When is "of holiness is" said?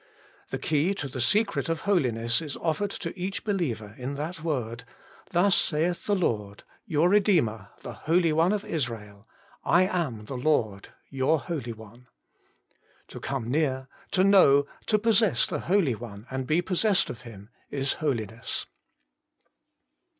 1.69-2.57